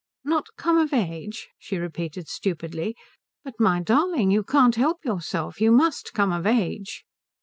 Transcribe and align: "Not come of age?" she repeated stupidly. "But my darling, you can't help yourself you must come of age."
"Not 0.23 0.47
come 0.57 0.79
of 0.79 0.93
age?" 0.93 1.49
she 1.59 1.77
repeated 1.77 2.27
stupidly. 2.27 2.95
"But 3.43 3.59
my 3.59 3.79
darling, 3.83 4.31
you 4.31 4.43
can't 4.43 4.73
help 4.73 5.05
yourself 5.05 5.61
you 5.61 5.71
must 5.71 6.13
come 6.15 6.31
of 6.33 6.47
age." 6.47 7.05